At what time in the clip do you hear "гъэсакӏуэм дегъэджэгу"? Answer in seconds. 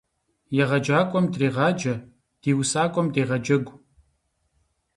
2.57-3.75